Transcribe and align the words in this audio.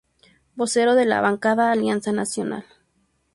Vocero 0.55 0.95
de 0.95 1.05
la 1.05 1.21
bancada 1.21 1.71
Alianza 1.71 2.11
Nacional. 2.11 2.65